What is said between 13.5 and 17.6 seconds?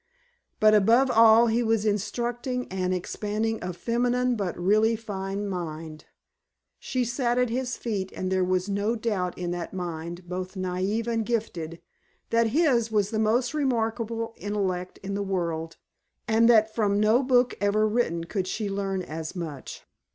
remarkable intellect in the world and that from no book